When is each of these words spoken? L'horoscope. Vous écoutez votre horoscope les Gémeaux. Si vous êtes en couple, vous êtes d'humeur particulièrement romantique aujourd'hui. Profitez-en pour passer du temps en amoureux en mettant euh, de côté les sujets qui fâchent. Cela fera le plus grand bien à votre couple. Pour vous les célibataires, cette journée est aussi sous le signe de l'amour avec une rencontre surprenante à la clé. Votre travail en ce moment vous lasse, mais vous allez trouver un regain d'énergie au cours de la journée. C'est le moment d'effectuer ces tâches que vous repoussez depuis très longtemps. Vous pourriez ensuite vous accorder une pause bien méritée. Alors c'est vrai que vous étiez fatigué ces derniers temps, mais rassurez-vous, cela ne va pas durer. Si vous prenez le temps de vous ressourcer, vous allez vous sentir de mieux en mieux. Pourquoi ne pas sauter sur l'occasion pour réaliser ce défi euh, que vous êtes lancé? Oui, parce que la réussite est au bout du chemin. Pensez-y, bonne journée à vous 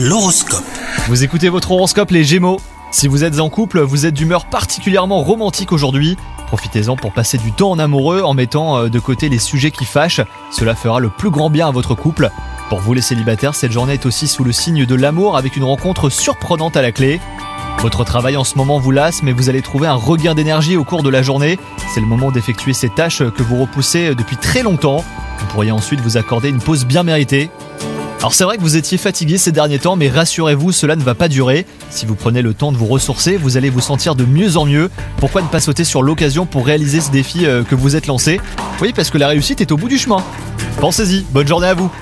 L'horoscope. 0.00 0.62
Vous 1.08 1.24
écoutez 1.24 1.48
votre 1.48 1.72
horoscope 1.72 2.12
les 2.12 2.22
Gémeaux. 2.22 2.60
Si 2.92 3.08
vous 3.08 3.24
êtes 3.24 3.40
en 3.40 3.48
couple, 3.48 3.80
vous 3.80 4.06
êtes 4.06 4.14
d'humeur 4.14 4.44
particulièrement 4.44 5.24
romantique 5.24 5.72
aujourd'hui. 5.72 6.16
Profitez-en 6.46 6.94
pour 6.94 7.12
passer 7.12 7.36
du 7.36 7.50
temps 7.50 7.72
en 7.72 7.80
amoureux 7.80 8.22
en 8.22 8.32
mettant 8.32 8.78
euh, 8.78 8.88
de 8.88 9.00
côté 9.00 9.28
les 9.28 9.40
sujets 9.40 9.72
qui 9.72 9.84
fâchent. 9.84 10.20
Cela 10.52 10.76
fera 10.76 11.00
le 11.00 11.10
plus 11.10 11.30
grand 11.30 11.50
bien 11.50 11.66
à 11.66 11.72
votre 11.72 11.96
couple. 11.96 12.30
Pour 12.68 12.78
vous 12.78 12.94
les 12.94 13.00
célibataires, 13.00 13.56
cette 13.56 13.72
journée 13.72 13.94
est 13.94 14.06
aussi 14.06 14.28
sous 14.28 14.44
le 14.44 14.52
signe 14.52 14.86
de 14.86 14.94
l'amour 14.94 15.36
avec 15.36 15.56
une 15.56 15.64
rencontre 15.64 16.10
surprenante 16.10 16.76
à 16.76 16.82
la 16.82 16.92
clé. 16.92 17.20
Votre 17.80 18.04
travail 18.04 18.36
en 18.36 18.44
ce 18.44 18.56
moment 18.56 18.78
vous 18.78 18.92
lasse, 18.92 19.24
mais 19.24 19.32
vous 19.32 19.48
allez 19.48 19.62
trouver 19.62 19.88
un 19.88 19.94
regain 19.94 20.36
d'énergie 20.36 20.76
au 20.76 20.84
cours 20.84 21.02
de 21.02 21.10
la 21.10 21.22
journée. 21.22 21.58
C'est 21.92 22.00
le 22.00 22.06
moment 22.06 22.30
d'effectuer 22.30 22.72
ces 22.72 22.88
tâches 22.88 23.24
que 23.36 23.42
vous 23.42 23.60
repoussez 23.60 24.14
depuis 24.14 24.36
très 24.36 24.62
longtemps. 24.62 25.02
Vous 25.40 25.46
pourriez 25.46 25.72
ensuite 25.72 26.00
vous 26.00 26.16
accorder 26.16 26.50
une 26.50 26.60
pause 26.60 26.86
bien 26.86 27.02
méritée. 27.02 27.50
Alors 28.18 28.34
c'est 28.34 28.42
vrai 28.42 28.56
que 28.56 28.62
vous 28.62 28.76
étiez 28.76 28.98
fatigué 28.98 29.38
ces 29.38 29.52
derniers 29.52 29.78
temps, 29.78 29.94
mais 29.94 30.08
rassurez-vous, 30.08 30.72
cela 30.72 30.96
ne 30.96 31.02
va 31.02 31.14
pas 31.14 31.28
durer. 31.28 31.66
Si 31.88 32.04
vous 32.04 32.16
prenez 32.16 32.42
le 32.42 32.52
temps 32.52 32.72
de 32.72 32.76
vous 32.76 32.86
ressourcer, 32.86 33.36
vous 33.36 33.56
allez 33.56 33.70
vous 33.70 33.80
sentir 33.80 34.16
de 34.16 34.24
mieux 34.24 34.56
en 34.56 34.66
mieux. 34.66 34.90
Pourquoi 35.18 35.40
ne 35.40 35.46
pas 35.46 35.60
sauter 35.60 35.84
sur 35.84 36.02
l'occasion 36.02 36.44
pour 36.44 36.66
réaliser 36.66 37.00
ce 37.00 37.12
défi 37.12 37.46
euh, 37.46 37.62
que 37.62 37.76
vous 37.76 37.94
êtes 37.94 38.08
lancé? 38.08 38.40
Oui, 38.82 38.92
parce 38.92 39.10
que 39.10 39.18
la 39.18 39.28
réussite 39.28 39.60
est 39.60 39.70
au 39.70 39.76
bout 39.76 39.88
du 39.88 39.98
chemin. 39.98 40.24
Pensez-y, 40.80 41.24
bonne 41.30 41.46
journée 41.46 41.68
à 41.68 41.74
vous 41.74 41.92